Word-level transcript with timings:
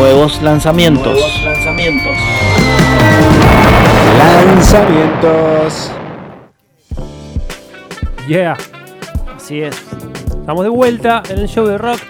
Nuevos 0.00 0.40
lanzamientos. 0.40 1.44
lanzamientos. 1.44 2.16
Lanzamientos. 4.18 5.92
Yeah. 8.26 8.56
Así 9.36 9.60
es. 9.60 9.76
Estamos 10.26 10.64
de 10.64 10.70
vuelta 10.70 11.22
en 11.28 11.40
el 11.40 11.48
show 11.48 11.66
de 11.66 11.76
rock. 11.76 12.00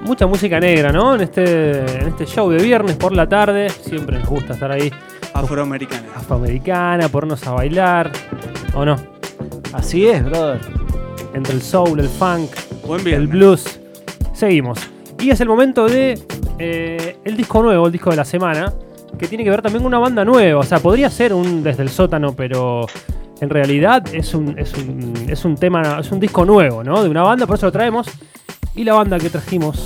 Mucha 0.00 0.26
música 0.26 0.58
negra, 0.58 0.90
¿no? 0.90 1.14
En 1.14 1.20
este, 1.20 2.00
en 2.00 2.08
este 2.08 2.26
show 2.26 2.50
de 2.50 2.60
viernes 2.60 2.96
por 2.96 3.14
la 3.14 3.28
tarde. 3.28 3.70
Siempre 3.70 4.18
nos 4.18 4.28
gusta 4.28 4.54
estar 4.54 4.72
ahí. 4.72 4.92
Afroamericana. 5.32 6.08
Afroamericana, 6.16 7.08
ponernos 7.08 7.46
a 7.46 7.52
bailar. 7.52 8.10
¿O 8.74 8.84
no? 8.84 8.96
Así 9.72 10.08
es, 10.08 10.24
brother. 10.24 10.58
Entre 11.32 11.54
el 11.54 11.62
soul, 11.62 12.00
el 12.00 12.08
funk, 12.08 12.50
Buen 12.84 13.06
el 13.06 13.28
blues. 13.28 13.78
Seguimos. 14.32 14.80
Y 15.20 15.30
es 15.30 15.40
el 15.40 15.48
momento 15.48 15.86
de 15.86 16.18
eh, 16.58 17.09
el 17.24 17.36
disco 17.36 17.62
nuevo, 17.62 17.86
el 17.86 17.92
disco 17.92 18.10
de 18.10 18.16
la 18.16 18.24
semana, 18.24 18.72
que 19.18 19.26
tiene 19.26 19.44
que 19.44 19.50
ver 19.50 19.62
también 19.62 19.82
con 19.82 19.88
una 19.88 19.98
banda 19.98 20.24
nueva. 20.24 20.60
O 20.60 20.62
sea, 20.62 20.78
podría 20.78 21.10
ser 21.10 21.34
un 21.34 21.62
desde 21.62 21.82
el 21.82 21.88
sótano, 21.88 22.34
pero 22.34 22.86
en 23.40 23.50
realidad 23.50 24.04
es 24.12 24.34
un, 24.34 24.58
es 24.58 24.74
un, 24.74 25.14
es 25.28 25.44
un 25.44 25.56
tema, 25.56 25.98
es 26.00 26.10
un 26.12 26.20
disco 26.20 26.44
nuevo, 26.44 26.84
¿no? 26.84 27.02
De 27.02 27.08
una 27.08 27.22
banda, 27.22 27.46
por 27.46 27.56
eso 27.56 27.66
lo 27.66 27.72
traemos. 27.72 28.08
Y 28.74 28.84
la 28.84 28.94
banda 28.94 29.18
que 29.18 29.30
trajimos 29.30 29.76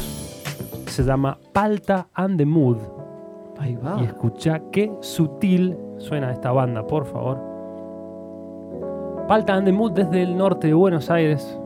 se 0.86 1.02
llama 1.02 1.38
Palta 1.52 2.09
and 2.14 2.38
the 2.38 2.46
Mood. 2.46 2.78
Ahí 3.59 3.76
va. 3.76 3.98
Y 4.01 4.04
escucha 4.04 4.60
qué 4.70 4.92
sutil 5.01 5.76
suena 5.98 6.32
esta 6.32 6.52
banda, 6.52 6.87
por 6.87 7.06
favor. 7.06 7.38
Palta 9.26 9.54
and 9.54 9.66
the 9.66 9.73
Mood 9.73 9.92
desde 9.92 10.23
el 10.23 10.37
norte 10.37 10.66
de 10.66 10.74
Buenos 10.74 11.10
Aires. 11.10 11.59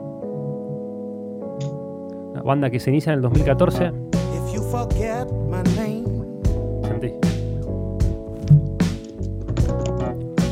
Una 2.32 2.42
banda 2.42 2.70
que 2.70 2.78
se 2.78 2.90
inicia 2.90 3.12
en 3.12 3.16
el 3.16 3.22
2014. 3.22 4.07
Forget 4.70 5.26
my 5.48 5.62
name, 5.76 6.04
Sentí. 6.82 7.14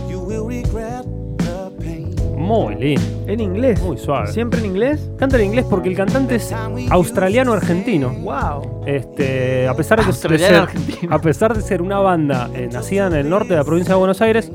you 0.08 0.20
will 0.20 0.47
regret 0.47 1.05
the 1.39 1.70
pain. 1.84 2.14
Muy 2.36 2.75
lindo, 2.77 3.03
En 3.27 3.41
inglés. 3.41 3.81
muy 3.83 3.98
suave. 3.98 4.28
¿Siempre 4.33 4.61
en 4.61 4.67
inglés? 4.67 5.11
Canta 5.19 5.36
en 5.39 5.45
inglés 5.47 5.67
porque 5.69 5.89
el 5.91 5.97
cantante 5.97 6.36
es 6.36 6.53
australiano-argentino. 6.91 8.11
¡Wow! 8.23 8.84
Este, 8.86 9.69
a 9.69 9.75
pesar 9.75 9.98
de, 9.98 10.05
que- 10.05 10.06
de 10.06 10.12
Australiano 10.14 10.55
ser, 10.55 10.62
argentino. 10.62 11.14
a 11.14 11.19
pesar 11.20 11.55
de 11.56 11.61
ser 11.62 11.83
una 11.83 11.98
banda 11.98 12.48
eh, 12.55 12.69
nacida 12.73 13.08
en 13.08 13.14
el 13.14 13.28
norte 13.28 13.48
de 13.51 13.56
la 13.56 13.64
provincia 13.64 13.95
de 13.95 13.98
Buenos 13.98 14.20
Aires, 14.23 14.51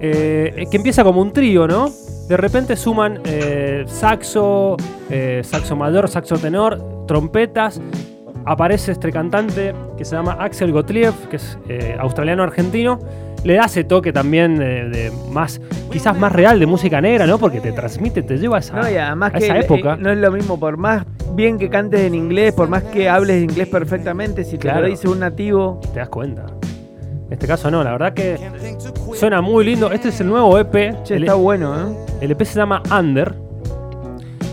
eh, 0.00 0.66
que 0.70 0.76
empieza 0.76 1.02
como 1.02 1.20
un 1.22 1.32
trío, 1.32 1.66
¿no? 1.66 1.90
De 2.28 2.36
repente 2.36 2.76
suman 2.76 3.20
eh, 3.24 3.84
saxo, 3.88 4.76
eh, 5.10 5.42
saxo 5.44 5.74
mayor, 5.76 6.08
saxo 6.08 6.36
tenor, 6.38 7.06
trompetas. 7.06 7.80
Aparece 8.48 8.92
este 8.92 9.10
cantante 9.10 9.74
que 9.98 10.04
se 10.04 10.14
llama 10.14 10.36
Axel 10.38 10.70
Gottlieb, 10.72 11.12
que 11.28 11.36
es 11.36 11.58
eh, 11.68 11.96
australiano-argentino. 11.98 12.98
Le 13.44 13.54
da 13.54 13.64
ese 13.66 13.84
toque 13.84 14.12
también 14.12 14.56
de, 14.58 14.88
de 14.88 15.12
más, 15.30 15.60
quizás 15.90 16.16
más 16.18 16.32
real 16.32 16.58
de 16.60 16.66
música 16.66 17.00
negra, 17.00 17.26
¿no? 17.26 17.38
Porque 17.38 17.60
te 17.60 17.72
transmite, 17.72 18.22
te 18.22 18.38
lleva 18.38 18.56
a 18.56 18.60
esa, 18.60 18.80
No, 18.80 18.90
y 18.90 18.96
además 18.96 19.32
a 19.34 19.38
que 19.38 19.44
esa 19.44 19.56
eh, 19.56 19.60
época. 19.60 19.96
no 19.96 20.10
es 20.10 20.18
lo 20.18 20.30
mismo, 20.32 20.58
por 20.58 20.76
más 20.76 21.04
bien 21.34 21.58
que 21.58 21.68
cantes 21.68 22.00
en 22.00 22.14
inglés, 22.14 22.54
por 22.54 22.68
más 22.68 22.82
que 22.84 23.08
hables 23.08 23.42
inglés 23.42 23.68
perfectamente, 23.68 24.42
si 24.44 24.52
te 24.52 24.58
Claro. 24.58 24.82
lo 24.82 24.86
dice 24.88 25.08
un 25.08 25.20
nativo. 25.20 25.80
te 25.92 25.98
das 26.00 26.08
cuenta. 26.08 26.46
En 27.26 27.32
este 27.32 27.46
caso 27.48 27.68
no, 27.70 27.82
la 27.82 27.92
verdad 27.92 28.14
que 28.14 28.38
suena 29.14 29.40
muy 29.40 29.64
lindo. 29.64 29.90
Este 29.90 30.08
es 30.10 30.20
el 30.20 30.28
nuevo 30.28 30.56
EP. 30.58 31.02
Che, 31.02 31.16
el, 31.16 31.24
está 31.24 31.34
bueno, 31.34 31.74
¿eh? 31.76 31.96
el 32.20 32.30
EP 32.30 32.42
se 32.44 32.54
llama 32.58 32.80
Under. 32.96 33.34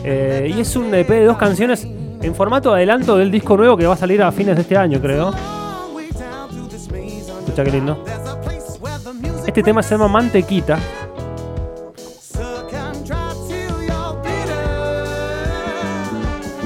Eh, 0.03 0.51
y 0.55 0.59
es 0.59 0.75
un 0.75 0.93
EP 0.93 1.07
de 1.07 1.25
dos 1.25 1.37
canciones 1.37 1.87
en 2.23 2.33
formato 2.33 2.73
adelanto 2.73 3.17
del 3.17 3.29
disco 3.29 3.57
nuevo 3.57 3.75
que 3.75 3.85
va 3.85 3.93
a 3.93 3.97
salir 3.97 4.23
a 4.23 4.31
fines 4.31 4.55
de 4.55 4.61
este 4.61 4.77
año, 4.77 4.99
creo. 5.01 5.31
Escucha 7.39 7.63
qué 7.63 7.71
lindo. 7.71 8.03
Este 9.45 9.61
tema 9.61 9.83
se 9.83 9.95
llama 9.95 10.07
Mantequita. 10.07 10.79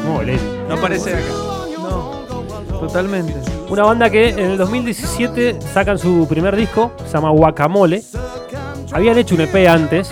Muy 0.05 0.25
lindo. 0.25 0.65
No 0.69 0.75
aparece 0.75 1.15
acá. 1.15 1.25
No, 1.79 2.23
totalmente. 2.79 3.33
Una 3.69 3.83
banda 3.83 4.09
que 4.09 4.29
en 4.29 4.39
el 4.39 4.57
2017 4.57 5.59
sacan 5.61 5.97
su 5.97 6.27
primer 6.29 6.55
disco, 6.55 6.91
se 7.05 7.13
llama 7.13 7.31
Guacamole. 7.31 8.03
Habían 8.91 9.17
hecho 9.17 9.35
un 9.35 9.41
EP 9.41 9.67
antes, 9.67 10.11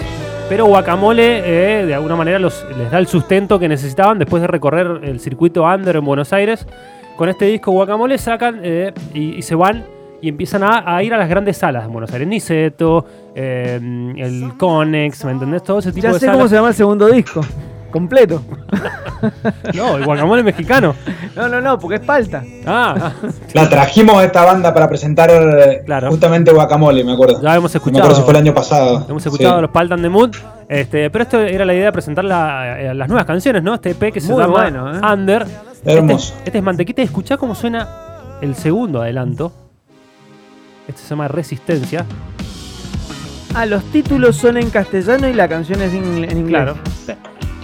pero 0.49 0.65
Guacamole 0.65 1.41
eh, 1.81 1.85
de 1.85 1.93
alguna 1.95 2.15
manera 2.15 2.39
los- 2.39 2.65
les 2.77 2.91
da 2.91 2.99
el 2.99 3.07
sustento 3.07 3.57
que 3.59 3.67
necesitaban 3.67 4.19
después 4.19 4.41
de 4.41 4.47
recorrer 4.47 4.99
el 5.03 5.19
circuito 5.19 5.63
under 5.63 5.95
en 5.97 6.05
Buenos 6.05 6.33
Aires. 6.33 6.67
Con 7.17 7.29
este 7.29 7.45
disco 7.45 7.71
Guacamole 7.71 8.17
sacan 8.17 8.59
eh, 8.63 8.93
y, 9.13 9.35
y 9.35 9.41
se 9.41 9.55
van 9.55 9.85
y 10.21 10.29
empiezan 10.29 10.63
a, 10.63 10.95
a 10.95 11.03
ir 11.03 11.13
a 11.13 11.17
las 11.17 11.29
grandes 11.29 11.57
salas 11.57 11.83
de 11.85 11.91
Buenos 11.91 12.11
Aires. 12.11 12.27
Niceto, 12.27 13.05
eh, 13.35 13.79
el 14.17 14.53
Conex, 14.57 15.25
¿me 15.25 15.31
entendés? 15.31 15.63
Todo 15.63 15.79
ese 15.79 15.91
tipo 15.91 16.07
Ya 16.07 16.13
de 16.13 16.19
sé 16.19 16.25
salas. 16.25 16.37
cómo 16.37 16.47
se 16.49 16.55
llama 16.55 16.67
el 16.69 16.73
segundo 16.73 17.07
disco. 17.07 17.41
Completo. 17.95 18.41
No, 19.73 19.95
el 19.95 20.03
Guacamole 20.03 20.43
mexicano. 20.43 20.93
No, 21.33 21.47
no, 21.47 21.61
no, 21.61 21.79
porque 21.79 21.95
es 21.95 22.01
palta. 22.01 22.43
Ah, 22.67 23.13
La 23.53 23.69
trajimos 23.69 24.17
a 24.17 24.25
esta 24.25 24.43
banda 24.43 24.73
para 24.73 24.89
presentar 24.89 25.29
eh, 25.31 25.81
Claro. 25.85 26.09
justamente 26.09 26.51
Guacamole, 26.51 27.05
me 27.05 27.13
acuerdo. 27.13 27.41
ya 27.41 27.55
hemos 27.55 27.73
No 27.73 27.73
me 27.73 27.77
escuchado. 27.77 27.99
acuerdo 28.03 28.15
si 28.17 28.21
fue 28.23 28.31
el 28.33 28.37
año 28.39 28.53
pasado. 28.53 29.05
Hemos 29.07 29.25
escuchado 29.25 29.55
Sí. 29.55 29.61
los 29.61 29.71
Paltan 29.71 30.01
de 30.01 30.09
Mood. 30.09 30.35
Este, 30.67 31.09
pero 31.09 31.23
esto 31.23 31.39
era 31.39 31.63
la 31.63 31.73
idea 31.73 31.85
de 31.85 31.91
presentar 31.93 32.25
la- 32.25 32.81
eh, 32.81 32.93
las 32.93 33.07
nuevas 33.07 33.25
canciones, 33.25 33.63
¿no? 33.63 33.75
Este 33.75 33.91
EP 33.91 34.11
que 34.11 34.19
se 34.19 34.29
Muy 34.33 34.41
llama 34.41 34.53
bueno, 34.53 34.93
¿eh? 34.93 34.99
Under. 35.13 35.45
Hermoso. 35.85 36.33
Este, 36.33 36.49
este 36.49 36.57
es 36.57 36.63
Mantequita. 36.65 37.01
y 37.01 37.05
Escuchá 37.05 37.37
cómo 37.37 37.55
suena 37.55 37.87
el 38.41 38.55
segundo 38.55 39.01
adelanto. 39.01 39.53
Este 40.89 41.01
se 41.01 41.07
llama 41.11 41.29
Resistencia. 41.29 42.05
Ah, 43.53 43.65
los 43.65 43.83
títulos 43.85 44.35
son 44.35 44.57
en 44.57 44.69
castellano 44.69 45.29
y 45.29 45.33
la 45.33 45.47
canción 45.47 45.81
es 45.81 45.93
en, 45.93 46.25
en 46.25 46.37
inglés. 46.37 46.61
Claro. 46.63 46.75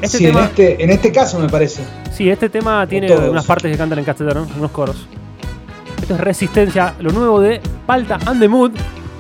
Este 0.02 0.18
sí, 0.18 0.26
en, 0.28 0.38
este, 0.38 0.84
en 0.84 0.90
este 0.90 1.12
caso 1.12 1.40
me 1.40 1.48
parece. 1.50 1.84
sí, 2.12 2.30
este 2.30 2.50
tema 2.50 2.86
tiene 2.88 3.16
unas 3.16 3.46
partes 3.46 3.72
que 3.72 3.78
cantan 3.78 4.00
en 4.00 4.06
castellano, 4.06 4.48
unos 4.58 4.72
coros. 4.72 5.08
Esto 6.02 6.16
es 6.16 6.20
Resistencia, 6.20 6.96
lo 7.00 7.12
nuevo 7.12 7.40
de 7.40 7.62
Palta 7.86 8.18
and 8.26 8.40
the 8.42 8.48
Mood. 8.48 8.72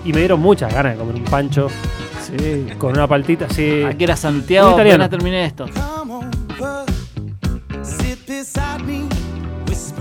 Y 0.04 0.12
me 0.14 0.20
dieron 0.20 0.40
muchas 0.40 0.74
ganas 0.74 0.94
de 0.94 0.98
comer 1.00 1.16
un 1.16 1.24
pancho 1.26 1.68
Sí. 2.26 2.66
con 2.80 2.92
una 2.94 3.08
paltita 3.08 3.46
así. 3.46 3.84
Aquí 3.84 4.04
era 4.04 4.16
Santiago, 4.16 4.70
apenas 4.70 5.10
terminé 5.10 5.46
esto. 5.46 5.66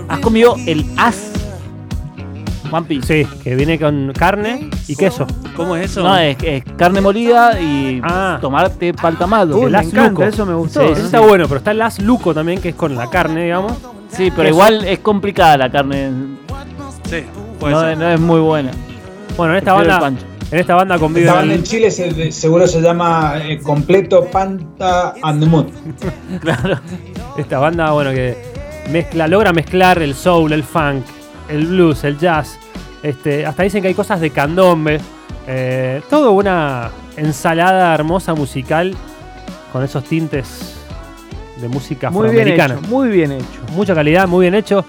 ¿Has 0.08 0.18
comido 0.20 0.56
el 0.66 0.84
as? 0.96 1.29
Juanpi. 2.70 3.02
Sí, 3.02 3.26
que 3.42 3.54
viene 3.56 3.78
con 3.78 4.12
carne 4.16 4.70
y 4.88 4.96
queso. 4.96 5.26
¿Cómo 5.56 5.76
es 5.76 5.90
eso? 5.90 6.02
No, 6.02 6.16
es, 6.16 6.36
es 6.42 6.64
carne 6.76 7.00
molida 7.00 7.60
y 7.60 8.00
Ah. 8.04 8.38
tomarte 8.40 8.94
paltamado. 8.94 9.58
Uy, 9.58 9.64
El 9.66 9.72
me 9.72 9.78
as 9.78 9.86
encanta, 9.86 10.10
luco. 10.10 10.24
eso 10.24 10.46
me 10.46 10.54
gustó. 10.54 10.80
Sí, 10.86 10.92
ese 10.92 11.02
está 11.06 11.20
bueno, 11.20 11.46
pero 11.48 11.58
está 11.58 11.72
el 11.72 11.82
as 11.82 11.98
luco 12.00 12.32
también, 12.32 12.60
que 12.60 12.70
es 12.70 12.74
con 12.74 12.94
la 12.96 13.10
carne, 13.10 13.44
digamos. 13.44 13.72
Sí, 14.08 14.30
pero 14.30 14.44
Eso. 14.48 14.50
igual 14.54 14.84
es 14.84 14.98
complicada 15.00 15.56
la 15.56 15.70
carne. 15.70 16.10
Sí, 17.08 17.24
puede 17.58 17.74
No, 17.74 17.80
ser. 17.80 17.98
no 17.98 18.08
es 18.10 18.20
muy 18.20 18.40
buena. 18.40 18.70
Bueno, 19.36 19.52
en 19.54 19.58
esta 19.58 19.74
Prefiero 19.74 19.96
el 19.96 20.00
banda, 20.00 20.20
pancho. 20.20 20.46
en 20.52 20.58
esta 20.60 20.74
banda 20.74 20.94
Esta 20.96 21.04
conviven. 21.06 21.32
banda 21.34 21.54
en 21.54 21.62
Chile 21.62 21.90
se- 21.90 22.32
seguro 22.32 22.66
se 22.66 22.80
llama 22.80 23.34
eh, 23.42 23.58
Completo 23.62 24.24
Panta 24.26 25.14
and 25.22 25.40
the 25.42 25.46
Mood. 25.48 25.66
Claro. 26.40 26.80
Esta 27.38 27.58
banda, 27.58 27.90
bueno, 27.92 28.10
que 28.10 28.36
mezcla, 28.90 29.26
logra 29.28 29.52
mezclar 29.52 30.02
el 30.02 30.14
soul, 30.14 30.52
el 30.52 30.64
funk, 30.64 31.04
el 31.50 31.66
blues, 31.66 32.04
el 32.04 32.18
jazz. 32.18 32.58
Este, 33.02 33.46
hasta 33.46 33.62
dicen 33.62 33.82
que 33.82 33.88
hay 33.88 33.94
cosas 33.94 34.20
de 34.20 34.30
candombe. 34.30 35.00
Eh, 35.46 36.02
todo 36.08 36.32
una 36.32 36.90
ensalada 37.16 37.94
hermosa 37.94 38.34
musical 38.34 38.94
con 39.72 39.82
esos 39.82 40.04
tintes 40.04 40.76
de 41.60 41.68
música 41.68 42.10
Muy 42.10 42.28
bien 42.28 42.40
afroamericana. 42.40 42.74
hecho, 42.74 42.88
muy 42.88 43.08
bien 43.08 43.32
hecho. 43.32 43.60
Mucha 43.72 43.94
calidad, 43.94 44.28
muy 44.28 44.42
bien 44.42 44.54
hecho. 44.54 44.84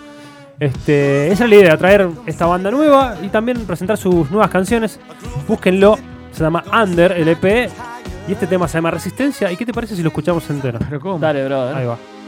Este, 0.59 1.31
esa 1.31 1.45
es 1.45 1.49
la 1.49 1.55
idea, 1.55 1.77
traer 1.77 2.07
esta 2.27 2.45
banda 2.45 2.69
nueva 2.69 3.15
y 3.21 3.29
también 3.29 3.65
presentar 3.65 3.97
sus 3.97 4.29
nuevas 4.29 4.49
canciones. 4.49 4.99
Búsquenlo, 5.47 5.97
se 6.31 6.43
llama 6.43 6.63
Under, 6.71 7.11
el 7.13 7.27
EP. 7.27 7.69
Y 8.27 8.33
este 8.33 8.45
tema 8.45 8.67
se 8.67 8.77
llama 8.77 8.91
Resistencia. 8.91 9.51
¿Y 9.51 9.57
qué 9.57 9.65
te 9.65 9.73
parece 9.73 9.95
si 9.95 10.03
lo 10.03 10.09
escuchamos 10.09 10.47
entero? 10.49 10.77
Pero 10.87 10.99
¿cómo? 10.99 11.17
Dale, 11.17 11.43
brother. 11.45 11.75
Ahí 11.75 11.85
va. 11.87 11.97